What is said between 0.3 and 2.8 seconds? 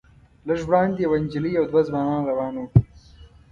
لږ وړاندې یوه نجلۍ او دوه ځوانان روان وو.